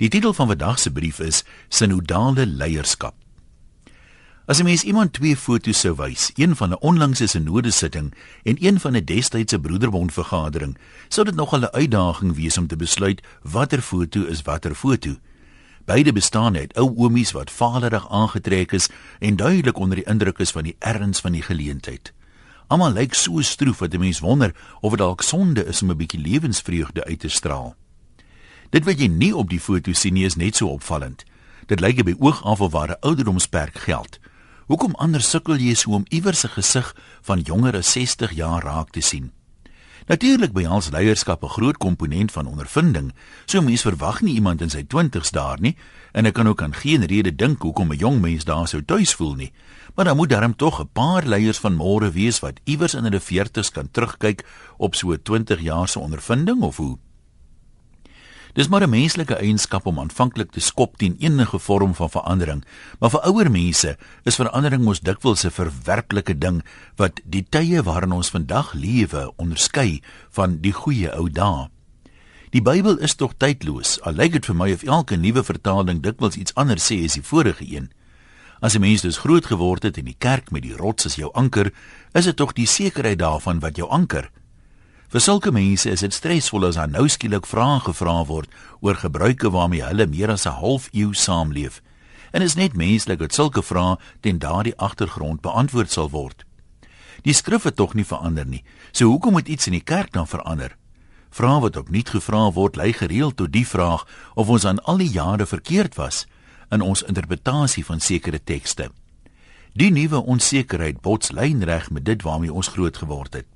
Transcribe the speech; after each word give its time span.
Die 0.00 0.08
titel 0.08 0.32
van 0.32 0.46
vandag 0.46 0.78
se 0.80 0.90
brief 0.92 1.18
is 1.20 1.42
Sinodale 1.68 2.46
leierskap. 2.46 3.14
As 4.46 4.58
'n 4.60 4.64
mens 4.64 4.82
iemand 4.82 5.12
twee 5.12 5.36
foto's 5.36 5.80
sou 5.80 5.94
wys, 5.94 6.30
een 6.34 6.56
van 6.56 6.70
'n 6.70 6.80
onlangse 6.80 7.26
sinode 7.26 7.70
sitting 7.70 8.14
en 8.42 8.56
een 8.64 8.80
van 8.80 8.96
'n 8.96 9.04
destydse 9.04 9.60
broederbond 9.60 10.12
vergadering, 10.12 10.78
sou 11.08 11.26
dit 11.26 11.34
nogal 11.34 11.60
'n 11.60 11.72
uitdaging 11.72 12.34
wees 12.34 12.58
om 12.58 12.66
te 12.66 12.76
besluit 12.76 13.22
watter 13.42 13.82
foto 13.82 14.24
is 14.24 14.42
watter 14.42 14.74
foto. 14.74 15.16
Beide 15.84 16.12
bestaan 16.12 16.56
uit 16.56 16.74
ou 16.74 16.96
oomies 16.96 17.32
wat 17.32 17.50
vaderig 17.50 18.10
aangetrek 18.10 18.72
is 18.72 18.88
en 19.18 19.36
duidelik 19.36 19.78
onder 19.78 19.96
die 19.96 20.06
indruk 20.06 20.38
is 20.38 20.50
van 20.50 20.62
die 20.62 20.76
erns 20.78 21.20
van 21.20 21.32
die 21.32 21.42
geleentheid. 21.42 22.12
Almal 22.66 22.92
lyk 22.92 23.14
so 23.14 23.40
stroef 23.40 23.78
dat 23.78 23.92
'n 23.94 23.98
mens 23.98 24.20
wonder 24.20 24.54
of 24.80 24.90
dit 24.90 24.98
dalk 24.98 25.22
sonde 25.22 25.64
is 25.64 25.82
om 25.82 25.90
'n 25.90 25.96
bietjie 25.96 26.20
lewensvreugde 26.20 27.04
uit 27.04 27.20
te 27.20 27.28
straal. 27.28 27.76
Dit 28.70 28.84
wat 28.86 29.00
jy 29.02 29.08
nie 29.10 29.32
op 29.34 29.48
die 29.50 29.60
foto 29.60 29.92
sien 29.92 30.14
nie 30.14 30.24
is 30.28 30.36
net 30.38 30.60
so 30.60 30.70
opvallend. 30.70 31.24
Dit 31.66 31.80
lyk 31.82 32.04
by 32.06 32.14
oog 32.22 32.44
af 32.46 32.60
of 32.62 32.70
ware 32.72 32.96
ouderdomsperk 33.02 33.78
geld. 33.82 34.20
Hoekom 34.70 34.94
anders 35.02 35.30
sukkel 35.30 35.58
jy 35.58 35.74
so 35.74 35.90
om 35.98 36.06
iewers 36.08 36.44
'n 36.44 36.54
gesig 36.54 36.94
van 37.22 37.40
jonger 37.40 37.76
as 37.76 37.92
60 37.92 38.32
jaar 38.32 38.62
raak 38.62 38.90
te 38.90 39.00
sien? 39.00 39.32
Natuurlik 40.06 40.54
ons 40.70 40.90
leierskap 40.90 41.42
'n 41.42 41.48
groot 41.48 41.76
komponent 41.76 42.32
van 42.32 42.46
ondervinding. 42.46 43.12
So 43.46 43.60
mens 43.60 43.82
verwag 43.82 44.22
nie 44.22 44.34
iemand 44.34 44.60
in 44.60 44.70
sy 44.70 44.82
20's 44.82 45.30
daar 45.30 45.60
nie 45.60 45.76
en 46.12 46.26
ek 46.26 46.34
kan 46.34 46.48
ook 46.48 46.62
aan 46.62 46.74
geen 46.74 47.04
rede 47.04 47.34
dink 47.34 47.62
hoekom 47.62 47.92
'n 47.92 47.98
jong 47.98 48.20
mens 48.20 48.44
daar 48.44 48.68
sou 48.68 48.84
tuis 48.84 49.14
voel 49.14 49.34
nie. 49.34 49.52
Maar 49.94 50.04
dan 50.04 50.16
moet 50.16 50.28
darm 50.28 50.56
tog 50.56 50.80
'n 50.80 50.88
paar 50.92 51.26
leiers 51.26 51.58
van 51.58 51.76
môre 51.76 52.12
wees 52.12 52.40
wat 52.40 52.60
iewers 52.64 52.94
in 52.94 53.04
hulle 53.04 53.20
40's 53.20 53.70
kan 53.70 53.90
terugkyk 53.90 54.44
op 54.76 54.94
so 54.94 55.16
20 55.22 55.60
jaar 55.60 55.88
se 55.88 55.98
ondervinding 55.98 56.62
of 56.62 56.76
hoe? 56.76 56.98
Dis 58.60 58.68
maar 58.68 58.84
'n 58.84 58.90
menslike 58.90 59.34
eienskap 59.34 59.86
om 59.86 59.98
aanvanklik 59.98 60.50
te 60.50 60.60
skop 60.60 60.96
teen 60.96 61.16
enige 61.18 61.58
vorm 61.58 61.94
van 61.94 62.10
verandering, 62.10 62.64
maar 62.98 63.10
vir 63.10 63.20
ouer 63.20 63.50
mense 63.50 63.96
is 64.22 64.36
verandering 64.36 64.84
mos 64.84 65.00
dikwels 65.00 65.44
'n 65.44 65.50
verwerplike 65.50 66.38
ding 66.38 66.62
wat 66.96 67.20
die 67.24 67.46
tye 67.48 67.82
waarin 67.82 68.12
ons 68.12 68.30
vandag 68.30 68.72
lewe 68.72 69.32
onderskei 69.36 70.02
van 70.30 70.60
die 70.60 70.72
goeie 70.72 71.14
ou 71.16 71.30
dae. 71.30 71.68
Die 72.50 72.62
Bybel 72.62 72.98
is 72.98 73.14
tog 73.14 73.32
tydloos. 73.36 74.00
Al 74.00 74.12
lyk 74.12 74.32
dit 74.32 74.46
vir 74.46 74.54
my 74.54 74.72
of 74.72 74.82
elke 74.82 75.16
nuwe 75.16 75.44
vertaling 75.44 76.02
dikwels 76.02 76.36
iets 76.36 76.54
anders 76.54 76.92
sê 76.92 77.04
as 77.04 77.14
die 77.14 77.22
vorige 77.22 77.64
een. 77.76 77.90
As 78.60 78.74
'n 78.74 78.80
mens 78.80 79.00
dus 79.00 79.18
groot 79.18 79.46
geword 79.46 79.82
het 79.82 79.96
in 79.96 80.04
die 80.04 80.18
kerk 80.18 80.50
met 80.50 80.62
die 80.62 80.76
rots 80.76 81.06
as 81.06 81.14
jou 81.14 81.32
anker, 81.32 81.72
is 82.12 82.24
dit 82.24 82.36
tog 82.36 82.52
die 82.52 82.66
sekerheid 82.66 83.18
daarvan 83.18 83.60
wat 83.60 83.76
jou 83.76 83.88
anker. 83.88 84.30
Vir 85.10 85.18
sulke 85.18 85.50
mense 85.50 85.90
is 85.90 86.04
dit 86.04 86.14
stresvol 86.14 86.68
as 86.68 86.76
daar 86.78 86.86
nou 86.86 87.08
skielik 87.10 87.48
vrae 87.50 87.80
gevra 87.82 88.20
word 88.28 88.52
oor 88.78 88.94
gebruike 88.94 89.50
waarmee 89.50 89.82
hulle 89.82 90.06
meer 90.06 90.30
as 90.30 90.46
'n 90.46 90.54
halfuur 90.62 91.14
saamleef. 91.14 91.82
En 92.30 92.42
is 92.42 92.54
net 92.54 92.76
menslik 92.76 93.18
dat 93.18 93.34
sulke 93.34 93.62
vrae 93.62 93.98
ten 94.20 94.38
daardie 94.38 94.76
agtergrond 94.76 95.40
beantwoord 95.40 95.90
sal 95.90 96.10
word. 96.10 96.44
Die 97.22 97.32
skrif 97.32 97.62
het 97.62 97.76
tog 97.76 97.94
nie 97.94 98.04
verander 98.04 98.46
nie. 98.46 98.62
So 98.92 99.06
hoekom 99.06 99.32
moet 99.32 99.48
iets 99.48 99.66
in 99.66 99.72
die 99.72 99.82
kerk 99.84 100.12
dan 100.12 100.28
verander? 100.28 100.76
Vrae 101.30 101.60
wat 101.60 101.76
opnuut 101.76 102.08
gevra 102.08 102.52
word, 102.52 102.76
lei 102.76 102.92
gereeld 102.92 103.36
tot 103.36 103.52
die 103.52 103.66
vraag 103.66 104.06
of 104.34 104.48
ons 104.48 104.64
aan 104.64 104.82
al 104.84 104.96
die 104.96 105.10
jare 105.10 105.46
verkeerd 105.46 105.94
was 105.94 106.26
in 106.70 106.80
ons 106.80 107.02
interpretasie 107.02 107.84
van 107.84 108.00
sekere 108.00 108.44
tekste. 108.44 108.90
Die 109.72 109.90
nuwe 109.90 110.22
onsekerheid 110.22 111.00
bots 111.00 111.30
lynreg 111.30 111.90
met 111.90 112.04
dit 112.04 112.22
waarmee 112.22 112.52
ons 112.52 112.68
groot 112.68 112.96
geword 112.96 113.34
het. 113.34 113.46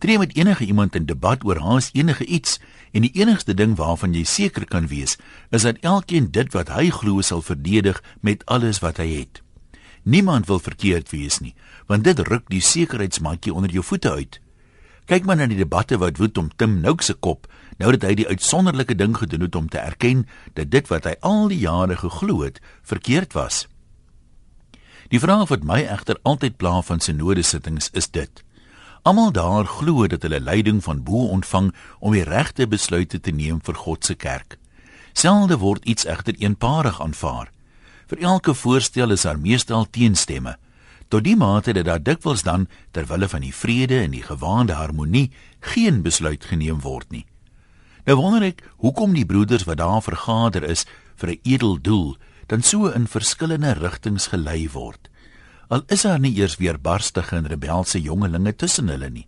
Tree 0.00 0.18
met 0.18 0.36
enige 0.36 0.64
iemand 0.64 0.94
in 0.96 1.04
debat 1.04 1.44
oor 1.44 1.58
haas 1.60 1.90
enige 1.92 2.24
iets 2.24 2.56
en 2.96 3.04
die 3.04 3.12
enigste 3.20 3.52
ding 3.54 3.74
waarvan 3.76 4.14
jy 4.16 4.22
seker 4.24 4.64
kan 4.64 4.86
wees 4.88 5.18
is 5.52 5.66
dat 5.68 5.82
elkeen 5.84 6.30
dit 6.32 6.54
wat 6.56 6.72
hy 6.72 6.88
glo 6.88 7.20
sal 7.20 7.42
verdedig 7.44 8.00
met 8.24 8.46
alles 8.48 8.80
wat 8.80 8.96
hy 8.96 9.10
het. 9.18 9.42
Niemand 10.02 10.48
wil 10.48 10.58
verkeerd 10.58 11.12
wees 11.12 11.38
nie, 11.44 11.52
want 11.86 12.08
dit 12.08 12.18
ruk 12.30 12.48
die 12.48 12.62
sekuriteitsmatjie 12.64 13.52
onder 13.52 13.70
jou 13.70 13.84
voete 13.84 14.10
uit. 14.10 14.40
Kyk 15.04 15.28
maar 15.28 15.36
na 15.36 15.50
die 15.50 15.60
debatte 15.60 16.00
wat 16.00 16.16
woed 16.16 16.38
om 16.38 16.48
Tim 16.56 16.80
Nouk 16.80 17.04
se 17.04 17.14
kop, 17.14 17.44
nou 17.76 17.92
dat 17.92 18.08
hy 18.08 18.16
die 18.22 18.28
uitsonderlike 18.28 18.96
ding 18.96 19.16
gedoen 19.20 19.44
het 19.44 19.56
om 19.58 19.68
te 19.68 19.84
erken 19.84 20.24
dat 20.56 20.72
dit 20.72 20.88
wat 20.88 21.04
hy 21.04 21.16
al 21.20 21.50
die 21.52 21.60
jare 21.60 22.00
geglo 22.00 22.40
het, 22.40 22.60
verkeerd 22.88 23.36
was. 23.36 23.66
Die 25.12 25.20
vraag 25.20 25.50
wat 25.52 25.66
my 25.66 25.82
egter 25.84 26.16
altyd 26.22 26.56
pla 26.56 26.78
van 26.86 27.04
synode 27.04 27.42
sittings 27.44 27.90
is 27.92 28.08
dit: 28.08 28.44
Almal 29.02 29.32
daar 29.32 29.64
glo 29.64 30.06
dat 30.06 30.22
hulle 30.22 30.40
leiding 30.40 30.82
van 30.84 31.02
bo 31.02 31.30
ontvang 31.32 31.72
om 31.98 32.12
die 32.12 32.24
regte 32.24 32.66
besluite 32.68 33.20
te 33.20 33.32
neem 33.32 33.60
vir 33.64 33.74
God 33.74 34.04
se 34.04 34.14
kerk. 34.14 34.58
Selde 35.12 35.56
word 35.58 35.84
iets 35.88 36.04
egter 36.04 36.36
eenparig 36.36 37.00
aanvaar. 37.00 37.48
Vir 38.12 38.20
elke 38.20 38.54
voorstel 38.54 39.10
is 39.16 39.24
daar 39.24 39.40
meestal 39.40 39.86
teenstemme. 39.90 40.58
Tot 41.08 41.24
die 41.24 41.36
mate 41.36 41.72
dat 41.72 41.88
daar 41.88 42.02
dikwels 42.02 42.42
dan 42.42 42.68
ter 42.92 43.08
wille 43.08 43.28
van 43.28 43.40
die 43.40 43.54
vrede 43.54 44.02
en 44.04 44.12
die 44.12 44.22
gewaande 44.22 44.76
harmonie 44.76 45.30
geen 45.72 46.02
besluit 46.02 46.44
geneem 46.44 46.80
word 46.84 47.08
nie. 47.10 47.24
Nou 48.04 48.18
wonder 48.20 48.44
ek 48.52 48.62
hoekom 48.84 49.16
die 49.16 49.26
broeders 49.26 49.64
wat 49.64 49.80
daar 49.80 50.02
vergader 50.04 50.64
is 50.64 50.84
vir 51.16 51.30
'n 51.30 51.40
edel 51.42 51.80
doel 51.80 52.16
dan 52.46 52.62
so 52.62 52.86
in 52.86 53.06
verskillende 53.06 53.72
rigtings 53.72 54.26
gelei 54.26 54.68
word 54.68 55.09
al 55.70 55.84
is 55.86 56.02
daar 56.02 56.18
nie 56.18 56.34
eers 56.34 56.56
weer 56.58 56.80
barstige 56.82 57.36
en 57.36 57.46
rebelse 57.46 58.00
jongelinge 58.02 58.52
tussen 58.58 58.90
hulle 58.90 59.10
nie. 59.10 59.26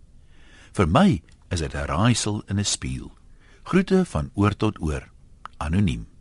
Vir 0.75 0.87
my 0.87 1.21
is 1.49 1.59
dit 1.59 1.73
'n 1.73 1.87
raaisel 1.87 2.43
in 2.47 2.59
'n 2.59 2.65
spieël. 2.65 3.11
Groete 3.63 4.05
van 4.05 4.31
oor 4.33 4.55
tot 4.55 4.81
oor. 4.81 5.07
Anoniem. 5.57 6.12